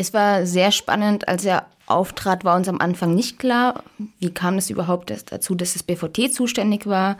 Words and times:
Es 0.00 0.14
war 0.14 0.46
sehr 0.46 0.72
spannend, 0.72 1.28
als 1.28 1.44
er 1.44 1.66
auftrat, 1.84 2.42
war 2.42 2.56
uns 2.56 2.68
am 2.68 2.80
Anfang 2.80 3.14
nicht 3.14 3.38
klar, 3.38 3.84
wie 4.18 4.32
kam 4.32 4.56
es 4.56 4.70
überhaupt 4.70 5.12
dazu, 5.30 5.54
dass 5.54 5.74
das 5.74 5.82
BVT 5.82 6.32
zuständig 6.32 6.86
war, 6.86 7.18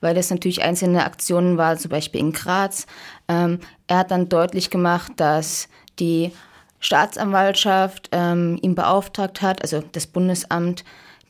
weil 0.00 0.14
das 0.14 0.30
natürlich 0.30 0.62
einzelne 0.62 1.04
Aktionen 1.04 1.58
war, 1.58 1.76
zum 1.76 1.90
Beispiel 1.90 2.22
in 2.22 2.32
Graz. 2.32 2.86
Ähm, 3.28 3.60
er 3.86 3.98
hat 3.98 4.10
dann 4.10 4.30
deutlich 4.30 4.70
gemacht, 4.70 5.12
dass 5.16 5.68
die 5.98 6.32
Staatsanwaltschaft 6.80 8.08
ähm, 8.12 8.58
ihn 8.62 8.74
beauftragt 8.74 9.42
hat, 9.42 9.60
also 9.60 9.82
das 9.92 10.06
Bundesamt, 10.06 10.84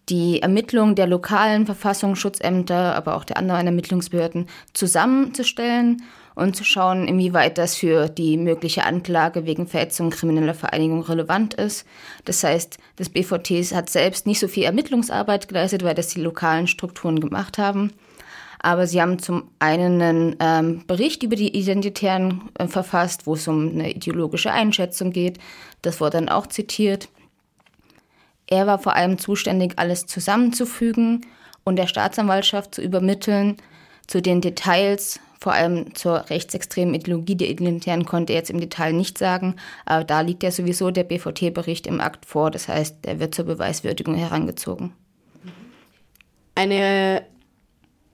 die 0.08 0.40
Ermittlung 0.40 0.94
der 0.94 1.08
lokalen 1.08 1.66
Verfassungsschutzämter, 1.66 2.94
aber 2.94 3.16
auch 3.16 3.24
der 3.24 3.38
anderen 3.38 3.66
Ermittlungsbehörden 3.66 4.46
zusammenzustellen 4.72 6.02
und 6.34 6.56
zu 6.56 6.64
schauen, 6.64 7.06
inwieweit 7.06 7.58
das 7.58 7.74
für 7.74 8.08
die 8.08 8.36
mögliche 8.36 8.84
Anklage 8.84 9.46
wegen 9.46 9.66
Verhetzung 9.66 10.10
krimineller 10.10 10.54
Vereinigung 10.54 11.02
relevant 11.02 11.54
ist. 11.54 11.86
Das 12.24 12.42
heißt, 12.42 12.78
das 12.96 13.10
BVT 13.10 13.74
hat 13.74 13.90
selbst 13.90 14.26
nicht 14.26 14.40
so 14.40 14.48
viel 14.48 14.64
Ermittlungsarbeit 14.64 15.48
geleistet, 15.48 15.84
weil 15.84 15.94
das 15.94 16.08
die 16.08 16.20
lokalen 16.20 16.66
Strukturen 16.66 17.20
gemacht 17.20 17.58
haben. 17.58 17.92
Aber 18.60 18.86
sie 18.86 19.02
haben 19.02 19.18
zum 19.18 19.50
einen 19.58 20.00
einen 20.00 20.36
ähm, 20.38 20.84
Bericht 20.86 21.24
über 21.24 21.34
die 21.34 21.56
Identitären 21.56 22.48
äh, 22.58 22.68
verfasst, 22.68 23.26
wo 23.26 23.34
es 23.34 23.48
um 23.48 23.70
eine 23.70 23.90
ideologische 23.90 24.52
Einschätzung 24.52 25.10
geht. 25.10 25.38
Das 25.82 26.00
wurde 26.00 26.18
dann 26.18 26.28
auch 26.28 26.46
zitiert. 26.46 27.08
Er 28.46 28.66
war 28.66 28.78
vor 28.78 28.94
allem 28.94 29.18
zuständig, 29.18 29.74
alles 29.76 30.06
zusammenzufügen 30.06 31.26
und 31.64 31.76
der 31.76 31.88
Staatsanwaltschaft 31.88 32.74
zu 32.76 32.82
übermitteln 32.82 33.56
zu 34.06 34.22
den 34.22 34.40
Details, 34.40 35.20
vor 35.42 35.54
allem 35.54 35.92
zur 35.96 36.30
rechtsextremen 36.30 36.94
Ideologie 36.94 37.34
der 37.34 37.50
Identitären 37.50 38.06
konnte 38.06 38.32
er 38.32 38.38
jetzt 38.38 38.50
im 38.50 38.60
Detail 38.60 38.92
nicht 38.92 39.18
sagen, 39.18 39.56
aber 39.84 40.04
da 40.04 40.20
liegt 40.20 40.44
ja 40.44 40.52
sowieso 40.52 40.92
der 40.92 41.02
BVT-Bericht 41.02 41.88
im 41.88 42.00
Akt 42.00 42.26
vor, 42.26 42.52
das 42.52 42.68
heißt, 42.68 43.04
der 43.04 43.18
wird 43.18 43.34
zur 43.34 43.46
Beweiswürdigung 43.46 44.14
herangezogen. 44.14 44.92
Eine 46.54 47.24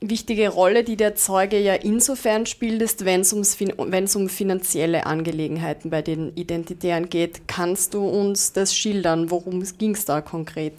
wichtige 0.00 0.48
Rolle, 0.48 0.84
die 0.84 0.96
der 0.96 1.16
Zeuge 1.16 1.58
ja 1.60 1.74
insofern 1.74 2.46
spielt, 2.46 2.80
ist, 2.80 3.04
wenn 3.04 3.20
es 3.20 4.16
um 4.16 4.28
finanzielle 4.30 5.04
Angelegenheiten 5.04 5.90
bei 5.90 6.00
den 6.00 6.34
Identitären 6.34 7.10
geht. 7.10 7.46
Kannst 7.46 7.92
du 7.92 8.08
uns 8.08 8.54
das 8.54 8.74
schildern? 8.74 9.30
Worum 9.30 9.62
ging 9.76 9.94
es 9.94 10.06
da 10.06 10.22
konkret? 10.22 10.72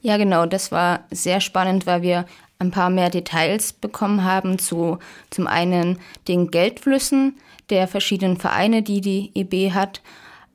Ja, 0.00 0.18
genau. 0.18 0.46
Das 0.46 0.70
war 0.70 1.04
sehr 1.10 1.40
spannend, 1.40 1.86
weil 1.86 2.02
wir 2.02 2.26
ein 2.58 2.70
paar 2.70 2.90
mehr 2.90 3.10
Details 3.10 3.72
bekommen 3.72 4.24
haben 4.24 4.58
zu 4.58 4.98
zum 5.30 5.46
einen 5.46 5.98
den 6.28 6.50
Geldflüssen 6.50 7.36
der 7.70 7.88
verschiedenen 7.88 8.36
Vereine, 8.36 8.82
die 8.82 9.00
die 9.00 9.30
EB 9.34 9.72
hat, 9.72 10.02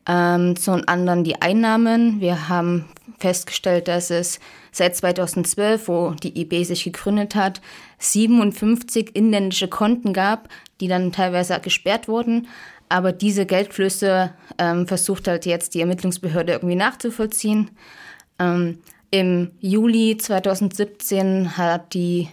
ähm, 0.08 0.56
zum 0.56 0.84
anderen 0.88 1.24
die 1.24 1.42
Einnahmen. 1.42 2.22
Wir 2.22 2.50
haben 2.50 2.86
festgestellt, 3.20 3.88
dass 3.88 4.10
es 4.10 4.40
seit 4.72 4.96
2012, 4.96 5.88
wo 5.88 6.12
die 6.12 6.40
IB 6.40 6.64
sich 6.64 6.84
gegründet 6.84 7.36
hat, 7.36 7.62
57 8.00 9.16
inländische 9.16 9.68
Konten 9.68 10.14
gab, 10.14 10.50
die 10.80 10.88
dann 10.88 11.12
teilweise 11.12 11.60
gesperrt 11.60 12.08
wurden. 12.08 12.48
Aber 12.88 13.12
diese 13.12 13.46
Geldflüsse 13.46 14.34
ähm, 14.58 14.88
versucht 14.88 15.28
halt 15.28 15.46
jetzt 15.46 15.76
die 15.76 15.82
Ermittlungsbehörde 15.82 16.54
irgendwie 16.54 16.76
nachzuvollziehen. 16.76 17.70
Ähm, 18.40 18.80
Im 19.12 19.52
Juli 19.60 20.18
2017 20.18 21.58
hat 21.58 21.94
die 21.94 22.30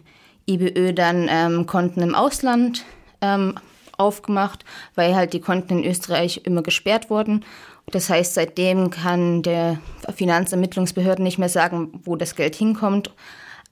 IBÖ 0.48 0.92
dann 0.92 1.26
ähm, 1.30 1.66
Konten 1.66 2.02
im 2.02 2.14
Ausland 2.14 2.84
ähm, 3.20 3.54
aufgemacht, 3.96 4.64
weil 4.94 5.14
halt 5.14 5.32
die 5.32 5.40
Konten 5.40 5.78
in 5.78 5.90
Österreich 5.90 6.42
immer 6.44 6.62
gesperrt 6.62 7.08
wurden. 7.08 7.44
Das 7.86 8.10
heißt, 8.10 8.34
seitdem 8.34 8.90
kann 8.90 9.42
der 9.42 9.78
Finanzermittlungsbehörden 10.14 11.22
nicht 11.22 11.38
mehr 11.38 11.48
sagen, 11.48 12.00
wo 12.04 12.16
das 12.16 12.34
Geld 12.34 12.56
hinkommt. 12.56 13.10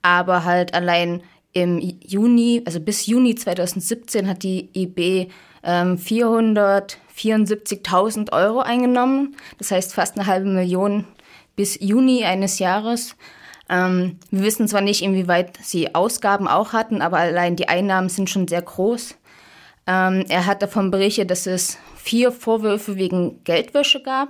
Aber 0.03 0.45
halt 0.45 0.75
allein 0.75 1.23
im 1.53 1.79
Juni, 1.79 2.63
also 2.65 2.81
bis 2.81 3.07
Juni 3.07 3.35
2017 3.35 4.29
hat 4.29 4.43
die 4.43 4.71
IB 4.75 5.31
ähm, 5.65 5.97
474.000 5.97 8.33
Euro 8.33 8.61
eingenommen. 8.61 9.37
Das 9.59 9.71
heißt 9.71 9.95
fast 9.95 10.17
eine 10.17 10.27
halbe 10.27 10.49
Million 10.49 11.07
bis 11.57 11.79
Juni 11.81 12.25
eines 12.25 12.59
Jahres. 12.59 13.17
Ähm, 13.69 14.19
wir 14.31 14.43
wissen 14.43 14.69
zwar 14.69 14.83
nicht, 14.83 15.03
inwieweit 15.03 15.59
sie 15.63 15.95
Ausgaben 15.95 16.49
auch 16.49 16.73
hatten, 16.73 17.03
aber 17.03 17.19
allein 17.19 17.57
die 17.57 17.69
Einnahmen 17.69 18.09
sind 18.09 18.31
schon 18.31 18.49
sehr 18.49 18.63
groß. 18.63 19.17
Ähm, 19.87 20.25
er 20.29 20.47
hat 20.47 20.63
davon 20.63 20.91
berichtet, 20.91 21.31
dass 21.31 21.47
es 21.47 21.79
vier 21.97 22.33
Vorwürfe 22.33 22.97
wegen 22.97 23.43
Geldwäsche 23.45 24.03
gab. 24.03 24.29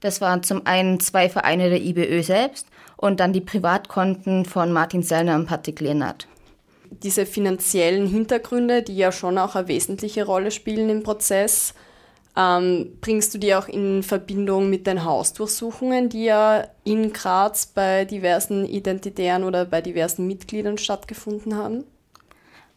Das 0.00 0.20
waren 0.20 0.42
zum 0.42 0.66
einen 0.66 1.00
zwei 1.00 1.28
Vereine 1.28 1.70
der 1.70 1.80
IBÖ 1.80 2.22
selbst 2.22 2.66
und 2.96 3.20
dann 3.20 3.32
die 3.32 3.40
Privatkonten 3.40 4.44
von 4.44 4.72
Martin 4.72 5.02
Sellner 5.02 5.36
und 5.36 5.46
Patrick 5.46 5.80
Lehnert. 5.80 6.26
Diese 7.02 7.26
finanziellen 7.26 8.06
Hintergründe, 8.06 8.82
die 8.82 8.96
ja 8.96 9.12
schon 9.12 9.38
auch 9.38 9.54
eine 9.54 9.68
wesentliche 9.68 10.24
Rolle 10.24 10.50
spielen 10.50 10.88
im 10.88 11.02
Prozess, 11.02 11.74
ähm, 12.36 12.98
bringst 13.00 13.34
du 13.34 13.38
die 13.38 13.54
auch 13.54 13.66
in 13.66 14.02
Verbindung 14.02 14.68
mit 14.68 14.86
den 14.86 15.04
Hausdurchsuchungen, 15.04 16.10
die 16.10 16.24
ja 16.24 16.64
in 16.84 17.12
Graz 17.12 17.66
bei 17.66 18.04
diversen 18.04 18.66
Identitären 18.66 19.44
oder 19.44 19.64
bei 19.64 19.80
diversen 19.80 20.26
Mitgliedern 20.26 20.76
stattgefunden 20.76 21.56
haben? 21.56 21.84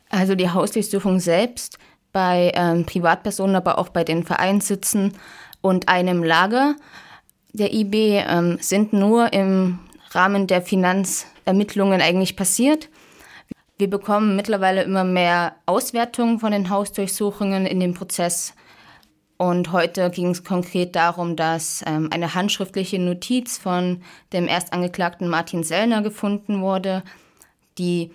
Also 0.09 0.35
die 0.35 0.49
Hausdurchsuchung 0.49 1.19
selbst 1.19 1.77
bei 2.11 2.51
ähm, 2.55 2.85
Privatpersonen, 2.85 3.55
aber 3.55 3.77
auch 3.77 3.89
bei 3.89 4.03
den 4.03 4.23
Vereinssitzen 4.23 5.13
und 5.61 5.89
einem 5.89 6.23
Lager 6.23 6.75
der 7.51 7.73
IB 7.73 8.23
ähm, 8.27 8.57
sind 8.61 8.93
nur 8.93 9.33
im 9.33 9.79
Rahmen 10.11 10.47
der 10.47 10.61
Finanzermittlungen 10.61 12.01
eigentlich 12.01 12.35
passiert. 12.35 12.89
Wir 13.79 13.89
bekommen 13.89 14.35
mittlerweile 14.35 14.83
immer 14.83 15.05
mehr 15.05 15.55
Auswertungen 15.65 16.39
von 16.39 16.51
den 16.51 16.69
Hausdurchsuchungen 16.69 17.65
in 17.65 17.79
dem 17.79 17.93
Prozess. 17.93 18.53
Und 19.37 19.71
heute 19.71 20.09
ging 20.09 20.31
es 20.31 20.43
konkret 20.43 20.97
darum, 20.97 21.37
dass 21.37 21.81
ähm, 21.87 22.09
eine 22.11 22.35
handschriftliche 22.35 22.99
Notiz 22.99 23.57
von 23.57 24.03
dem 24.33 24.49
Erstangeklagten 24.49 25.29
Martin 25.29 25.63
Sellner 25.63 26.01
gefunden 26.01 26.61
wurde, 26.61 27.03
die 27.77 28.11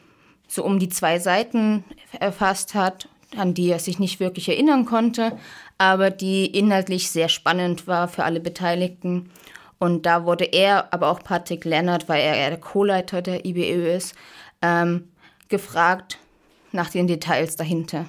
so 0.46 0.62
um 0.62 0.78
die 0.78 0.90
zwei 0.90 1.18
Seiten 1.18 1.82
erfasst 2.20 2.74
hat 2.74 3.08
an 3.36 3.52
die 3.52 3.70
er 3.70 3.80
sich 3.80 3.98
nicht 3.98 4.20
wirklich 4.20 4.48
erinnern 4.48 4.84
konnte, 4.84 5.36
aber 5.76 6.10
die 6.10 6.46
inhaltlich 6.46 7.10
sehr 7.10 7.28
spannend 7.28 7.88
war 7.88 8.06
für 8.06 8.22
alle 8.22 8.38
Beteiligten. 8.38 9.30
Und 9.78 10.06
da 10.06 10.24
wurde 10.24 10.44
er, 10.44 10.92
aber 10.92 11.08
auch 11.08 11.22
Patrick 11.22 11.64
Lennart, 11.64 12.08
weil 12.08 12.22
er 12.22 12.50
der 12.50 12.60
Co-Leiter 12.60 13.22
der 13.22 13.44
IBÖ 13.44 13.92
ist, 13.96 14.14
ähm, 14.62 15.08
gefragt 15.48 16.18
nach 16.72 16.90
den 16.90 17.06
Details 17.06 17.56
dahinter. 17.56 18.06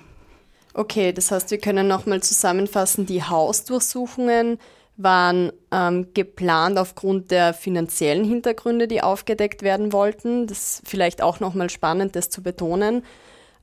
Okay, 0.73 1.13
das 1.13 1.31
heißt, 1.31 1.51
wir 1.51 1.57
können 1.59 1.87
nochmal 1.87 2.21
zusammenfassen, 2.21 3.05
die 3.05 3.23
Hausdurchsuchungen 3.23 4.59
waren 4.97 5.51
ähm, 5.71 6.07
geplant 6.13 6.77
aufgrund 6.77 7.31
der 7.31 7.53
finanziellen 7.53 8.23
Hintergründe, 8.23 8.87
die 8.87 9.01
aufgedeckt 9.01 9.61
werden 9.61 9.93
wollten. 9.93 10.47
Das 10.47 10.57
ist 10.79 10.81
vielleicht 10.85 11.21
auch 11.21 11.39
nochmal 11.39 11.69
spannend, 11.69 12.15
das 12.15 12.29
zu 12.29 12.41
betonen. 12.41 13.03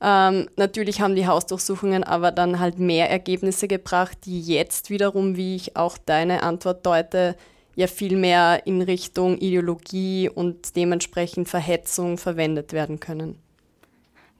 Ähm, 0.01 0.49
natürlich 0.57 1.01
haben 1.01 1.15
die 1.15 1.27
Hausdurchsuchungen 1.27 2.03
aber 2.03 2.31
dann 2.31 2.59
halt 2.59 2.77
mehr 2.77 3.09
Ergebnisse 3.09 3.67
gebracht, 3.67 4.17
die 4.25 4.41
jetzt 4.41 4.89
wiederum, 4.89 5.35
wie 5.35 5.55
ich 5.55 5.75
auch 5.75 5.97
deine 5.97 6.43
Antwort 6.43 6.85
deute, 6.85 7.35
ja 7.75 7.87
viel 7.87 8.17
mehr 8.17 8.67
in 8.67 8.81
Richtung 8.81 9.37
Ideologie 9.37 10.29
und 10.29 10.75
dementsprechend 10.75 11.47
Verhetzung 11.47 12.17
verwendet 12.17 12.73
werden 12.73 12.99
können. 12.99 13.42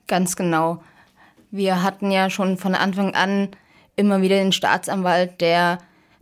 Ganz 0.07 0.35
genau. 0.35 0.83
Wir 1.51 1.83
hatten 1.83 2.11
ja 2.11 2.29
schon 2.29 2.57
von 2.57 2.75
Anfang 2.75 3.13
an 3.15 3.49
immer 3.95 4.21
wieder 4.21 4.37
den 4.37 4.51
Staatsanwalt, 4.51 5.39
der 5.39 5.77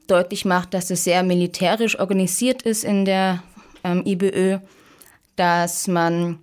deutlich 0.08 0.46
macht, 0.46 0.74
dass 0.74 0.90
es 0.90 1.04
sehr 1.04 1.24
militärisch 1.24 2.00
organisiert 2.00 2.64
ist 2.64 2.84
in 2.84 3.06
der 3.06 3.42
ähm, 3.84 4.04
IBÖ, 4.06 4.60
dass 5.36 5.88
man 5.88 6.40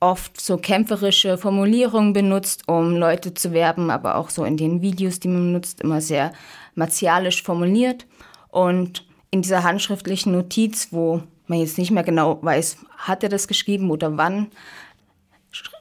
oft 0.00 0.40
so 0.40 0.56
kämpferische 0.56 1.38
Formulierungen 1.38 2.12
benutzt, 2.12 2.64
um 2.66 2.96
Leute 2.96 3.34
zu 3.34 3.52
werben, 3.52 3.90
aber 3.90 4.16
auch 4.16 4.30
so 4.30 4.44
in 4.44 4.56
den 4.56 4.82
Videos, 4.82 5.20
die 5.20 5.28
man 5.28 5.52
nutzt, 5.52 5.80
immer 5.80 6.00
sehr 6.00 6.32
martialisch 6.74 7.42
formuliert. 7.42 8.06
Und 8.48 9.06
in 9.30 9.42
dieser 9.42 9.62
handschriftlichen 9.62 10.32
Notiz, 10.32 10.88
wo 10.90 11.22
man 11.46 11.60
jetzt 11.60 11.78
nicht 11.78 11.90
mehr 11.90 12.02
genau 12.02 12.38
weiß, 12.42 12.78
hat 12.98 13.22
er 13.22 13.28
das 13.28 13.46
geschrieben 13.46 13.90
oder 13.90 14.16
wann, 14.16 14.48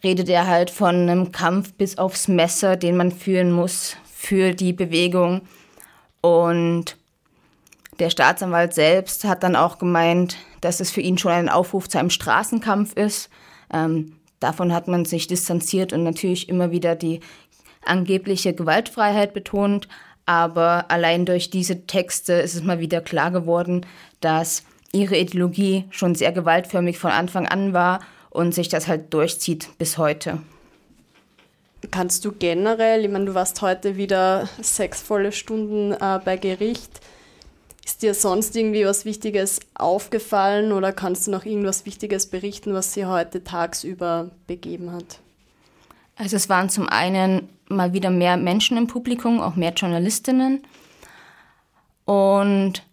redet 0.04 0.30
er 0.30 0.48
halt 0.48 0.70
von 0.70 0.96
einem 0.96 1.32
Kampf 1.32 1.74
bis 1.74 1.98
aufs 1.98 2.28
Messer, 2.28 2.76
den 2.76 2.98
man 2.98 3.12
führen 3.12 3.52
muss 3.52 3.96
für 4.14 4.54
die 4.54 4.74
Bewegung. 4.74 5.42
Und 6.22 6.98
der 8.00 8.10
Staatsanwalt 8.10 8.74
selbst 8.74 9.24
hat 9.24 9.44
dann 9.44 9.56
auch 9.56 9.78
gemeint, 9.78 10.38
dass 10.62 10.80
es 10.80 10.92
für 10.92 11.02
ihn 11.02 11.18
schon 11.18 11.32
ein 11.32 11.50
Aufruf 11.50 11.90
zu 11.90 12.00
einem 12.00 12.10
Straßenkampf 12.10 12.94
ist 12.94 13.30
ähm, 13.74 14.14
davon 14.40 14.74
hat 14.74 14.88
man 14.88 15.06
sich 15.06 15.28
distanziert 15.28 15.94
und 15.94 16.04
natürlich 16.04 16.50
immer 16.50 16.72
wieder 16.72 16.96
die 16.96 17.22
angebliche 17.86 18.54
Gewaltfreiheit 18.54 19.34
betont. 19.34 19.88
Aber 20.26 20.92
allein 20.92 21.26
durch 21.26 21.50
diese 21.50 21.88
Texte 21.88 22.34
ist 22.34 22.56
es 22.56 22.64
mal 22.64 22.80
wieder 22.80 23.02
klar 23.02 23.32
geworden, 23.32 23.86
dass 24.20 24.64
ihre 24.94 25.18
Ideologie 25.18 25.86
schon 25.90 26.16
sehr 26.16 26.32
gewaltförmig 26.32 26.98
von 26.98 27.12
Anfang 27.12 27.48
an 27.48 27.74
war 27.74 28.02
und 28.32 28.56
sich 28.56 28.70
das 28.70 28.88
halt 28.88 29.14
durchzieht 29.14 29.78
bis 29.78 30.00
heute. 30.00 30.40
Kannst 31.92 32.26
du 32.26 32.32
generell, 32.32 33.06
ich 33.06 33.12
meine, 33.12 33.26
du 33.26 33.34
warst 33.34 33.62
heute 33.62 33.98
wieder 33.98 34.50
sechs 34.62 35.02
volle 35.02 35.32
Stunden 35.32 35.92
äh, 35.94 36.20
bei 36.24 36.38
Gericht. 36.38 37.02
Ist 37.84 38.04
dir 38.04 38.14
sonst 38.14 38.56
irgendwie 38.56 38.86
was 38.86 39.06
Wichtiges 39.06 39.60
aufgefallen 39.74 40.72
oder 40.72 40.94
kannst 40.94 41.28
du 41.28 41.32
noch 41.32 41.46
irgendwas 41.46 41.86
Wichtiges 41.86 42.28
berichten, 42.28 42.74
was 42.74 42.94
sie 42.94 43.06
heute 43.06 43.44
tagsüber 43.44 44.32
begeben 44.48 44.92
hat? 44.92 45.20
Also 46.16 46.36
es 46.36 46.50
waren 46.50 46.70
zum 46.70 46.88
einen 46.88 47.50
mal 47.68 47.94
wieder 47.94 48.12
mehr 48.12 48.38
Menschen 48.38 48.78
im 48.78 48.88
Publikum, 48.88 49.42
auch 49.42 49.56
mehr 49.56 49.74
Journalistinnen. 49.74 50.64
Und 52.06 52.84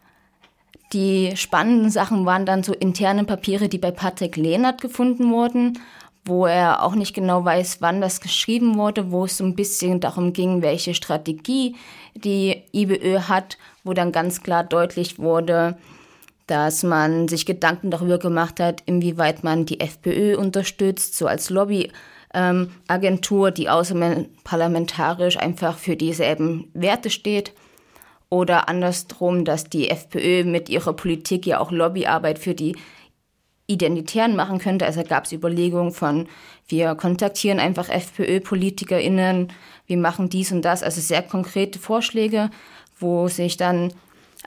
die 0.92 1.36
spannenden 1.36 1.90
Sachen 1.90 2.24
waren 2.24 2.46
dann 2.46 2.62
so 2.62 2.72
interne 2.72 3.24
Papiere, 3.24 3.68
die 3.68 3.78
bei 3.78 3.90
Patrick 3.90 4.36
Lehnert 4.36 4.80
gefunden 4.80 5.30
wurden, 5.30 5.78
wo 6.24 6.46
er 6.46 6.82
auch 6.82 6.94
nicht 6.94 7.14
genau 7.14 7.44
weiß, 7.44 7.80
wann 7.80 8.00
das 8.00 8.20
geschrieben 8.20 8.76
wurde, 8.76 9.10
wo 9.10 9.24
es 9.24 9.38
so 9.38 9.44
ein 9.44 9.54
bisschen 9.54 10.00
darum 10.00 10.32
ging, 10.32 10.62
welche 10.62 10.94
Strategie 10.94 11.76
die 12.14 12.62
IBÖ 12.72 13.20
hat, 13.28 13.58
wo 13.84 13.92
dann 13.92 14.12
ganz 14.12 14.42
klar 14.42 14.64
deutlich 14.64 15.18
wurde, 15.18 15.76
dass 16.46 16.82
man 16.82 17.28
sich 17.28 17.46
Gedanken 17.46 17.90
darüber 17.90 18.18
gemacht 18.18 18.60
hat, 18.60 18.82
inwieweit 18.86 19.44
man 19.44 19.66
die 19.66 19.80
FPÖ 19.80 20.36
unterstützt, 20.36 21.16
so 21.16 21.26
als 21.26 21.50
Lobbyagentur, 21.50 23.50
die 23.50 23.68
außerparlamentarisch 23.68 25.36
einfach 25.36 25.76
für 25.76 25.96
dieselben 25.96 26.70
Werte 26.72 27.10
steht. 27.10 27.52
Oder 28.30 28.68
andersrum, 28.68 29.44
dass 29.44 29.64
die 29.64 29.90
FPÖ 29.90 30.44
mit 30.44 30.68
ihrer 30.68 30.92
Politik 30.92 31.46
ja 31.46 31.60
auch 31.60 31.70
Lobbyarbeit 31.70 32.38
für 32.38 32.54
die 32.54 32.76
Identitären 33.68 34.34
machen 34.34 34.58
könnte. 34.58 34.86
Also 34.86 35.02
gab 35.02 35.24
es 35.24 35.32
Überlegungen 35.32 35.92
von, 35.92 36.26
wir 36.66 36.94
kontaktieren 36.94 37.60
einfach 37.60 37.88
FPÖ-PolitikerInnen, 37.88 39.52
wir 39.86 39.96
machen 39.96 40.28
dies 40.28 40.52
und 40.52 40.62
das, 40.62 40.82
also 40.82 41.00
sehr 41.00 41.22
konkrete 41.22 41.78
Vorschläge, 41.78 42.50
wo 42.98 43.28
sich 43.28 43.56
dann 43.56 43.92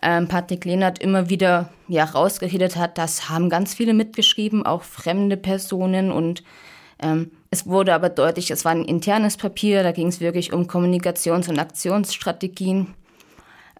ähm, 0.02 0.28
Patrick 0.28 0.66
Lehnert 0.66 1.00
immer 1.00 1.30
wieder 1.30 1.70
ja, 1.88 2.04
rausgeredet 2.04 2.76
hat, 2.76 2.98
das 2.98 3.30
haben 3.30 3.50
ganz 3.50 3.74
viele 3.74 3.94
mitgeschrieben, 3.94 4.66
auch 4.66 4.84
fremde 4.84 5.38
Personen 5.38 6.12
und 6.12 6.44
ähm, 7.00 7.32
es 7.52 7.68
wurde 7.68 7.94
aber 7.94 8.10
deutlich, 8.10 8.50
es 8.50 8.66
war 8.66 8.72
ein 8.72 8.86
internes 8.86 9.38
Papier, 9.38 9.84
da 9.84 9.92
ging 9.92 10.08
es 10.08 10.20
wirklich 10.20 10.54
um 10.54 10.68
Kommunikations- 10.68 11.50
und 11.50 11.60
Aktionsstrategien. 11.60 12.94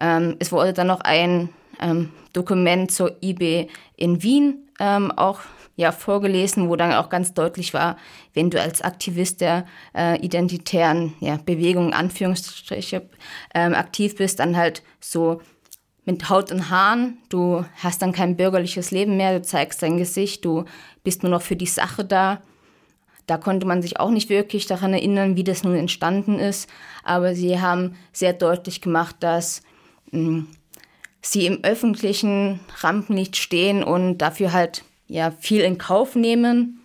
Ähm, 0.02 0.36
es 0.40 0.52
wurde 0.52 0.72
dann 0.72 0.88
noch 0.88 1.00
ein 1.00 1.48
ähm, 1.80 2.10
Dokument 2.32 2.90
zur 2.90 3.16
IB 3.22 3.68
in 3.96 4.22
Wien 4.22 4.68
ähm, 4.80 5.12
auch 5.12 5.40
ja, 5.76 5.92
vorgelesen, 5.92 6.68
wo 6.68 6.76
dann 6.76 6.92
auch 6.92 7.08
ganz 7.08 7.32
deutlich 7.32 7.72
war, 7.72 7.96
wenn 8.34 8.50
du 8.50 8.60
als 8.60 8.82
Aktivist 8.82 9.40
der 9.40 9.64
äh, 9.96 10.18
identitären 10.20 11.14
ja, 11.20 11.38
Bewegung, 11.44 11.94
Anführungsstriche, 11.94 13.08
ähm, 13.54 13.74
aktiv 13.74 14.16
bist, 14.16 14.38
dann 14.40 14.56
halt 14.56 14.82
so 15.00 15.40
mit 16.04 16.28
Haut 16.28 16.50
und 16.50 16.68
Haaren, 16.68 17.18
du 17.28 17.64
hast 17.76 18.02
dann 18.02 18.12
kein 18.12 18.36
bürgerliches 18.36 18.90
Leben 18.90 19.16
mehr, 19.16 19.38
du 19.38 19.42
zeigst 19.42 19.82
dein 19.82 19.98
Gesicht, 19.98 20.44
du 20.44 20.64
bist 21.04 21.22
nur 21.22 21.30
noch 21.30 21.42
für 21.42 21.56
die 21.56 21.66
Sache 21.66 22.04
da. 22.04 22.42
Da 23.26 23.38
konnte 23.38 23.66
man 23.66 23.82
sich 23.82 24.00
auch 24.00 24.10
nicht 24.10 24.28
wirklich 24.28 24.66
daran 24.66 24.92
erinnern, 24.92 25.36
wie 25.36 25.44
das 25.44 25.62
nun 25.62 25.76
entstanden 25.76 26.40
ist, 26.40 26.68
aber 27.04 27.36
sie 27.36 27.60
haben 27.60 27.94
sehr 28.12 28.32
deutlich 28.32 28.80
gemacht, 28.80 29.16
dass 29.20 29.62
sie 30.12 31.46
im 31.46 31.64
öffentlichen 31.64 32.60
Rampenlicht 32.80 33.36
stehen 33.36 33.82
und 33.82 34.18
dafür 34.18 34.52
halt 34.52 34.84
ja 35.08 35.30
viel 35.30 35.62
in 35.62 35.78
Kauf 35.78 36.14
nehmen. 36.14 36.80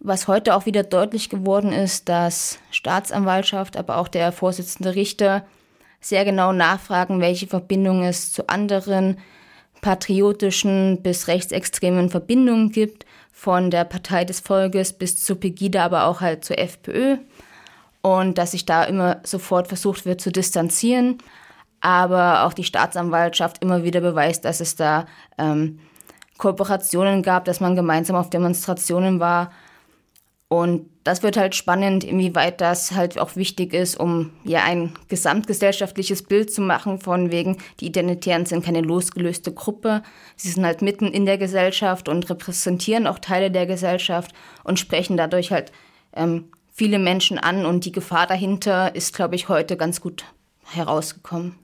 Was 0.00 0.28
heute 0.28 0.54
auch 0.54 0.66
wieder 0.66 0.82
deutlich 0.82 1.30
geworden 1.30 1.72
ist, 1.72 2.08
dass 2.08 2.58
Staatsanwaltschaft, 2.70 3.76
aber 3.76 3.98
auch 3.98 4.08
der 4.08 4.32
Vorsitzende 4.32 4.94
Richter 4.94 5.46
sehr 6.00 6.24
genau 6.24 6.52
nachfragen, 6.52 7.20
welche 7.20 7.46
Verbindung 7.46 8.02
es 8.02 8.32
zu 8.32 8.48
anderen 8.48 9.18
patriotischen 9.80 11.02
bis 11.02 11.28
rechtsextremen 11.28 12.10
Verbindungen 12.10 12.70
gibt, 12.70 13.06
von 13.32 13.70
der 13.70 13.84
Partei 13.84 14.24
des 14.24 14.40
Volkes 14.40 14.92
bis 14.92 15.16
zu 15.24 15.36
Pegida, 15.36 15.84
aber 15.84 16.04
auch 16.04 16.20
halt 16.20 16.44
zur 16.44 16.58
FPÖ. 16.58 17.16
Und 18.02 18.38
dass 18.38 18.52
sich 18.52 18.66
da 18.66 18.84
immer 18.84 19.20
sofort 19.24 19.68
versucht 19.68 20.04
wird 20.04 20.20
zu 20.20 20.30
distanzieren, 20.30 21.18
aber 21.82 22.44
auch 22.44 22.54
die 22.54 22.64
Staatsanwaltschaft 22.64 23.62
immer 23.62 23.82
wieder 23.82 24.00
beweist, 24.00 24.44
dass 24.44 24.60
es 24.60 24.76
da 24.76 25.06
ähm, 25.36 25.80
Kooperationen 26.38 27.22
gab, 27.22 27.44
dass 27.44 27.60
man 27.60 27.76
gemeinsam 27.76 28.16
auf 28.16 28.30
Demonstrationen 28.30 29.20
war. 29.20 29.50
Und 30.48 30.86
das 31.02 31.22
wird 31.22 31.36
halt 31.36 31.54
spannend, 31.54 32.04
inwieweit 32.04 32.60
das 32.60 32.92
halt 32.92 33.18
auch 33.18 33.36
wichtig 33.36 33.74
ist, 33.74 33.98
um 33.98 34.30
ja 34.44 34.62
ein 34.62 34.92
gesamtgesellschaftliches 35.08 36.22
Bild 36.22 36.52
zu 36.52 36.60
machen, 36.60 37.00
von 37.00 37.32
wegen, 37.32 37.58
die 37.80 37.86
Identitären 37.86 38.46
sind 38.46 38.64
keine 38.64 38.82
losgelöste 38.82 39.52
Gruppe. 39.52 40.02
Sie 40.36 40.50
sind 40.50 40.64
halt 40.64 40.82
mitten 40.82 41.06
in 41.06 41.26
der 41.26 41.38
Gesellschaft 41.38 42.08
und 42.08 42.28
repräsentieren 42.30 43.06
auch 43.06 43.18
Teile 43.18 43.50
der 43.50 43.66
Gesellschaft 43.66 44.32
und 44.62 44.78
sprechen 44.78 45.16
dadurch 45.16 45.50
halt 45.50 45.72
ähm, 46.12 46.50
viele 46.70 46.98
Menschen 46.98 47.38
an. 47.38 47.66
Und 47.66 47.84
die 47.86 47.92
Gefahr 47.92 48.26
dahinter 48.26 48.94
ist, 48.94 49.14
glaube 49.14 49.34
ich, 49.34 49.48
heute 49.48 49.76
ganz 49.76 50.00
gut 50.00 50.24
herausgekommen. 50.64 51.61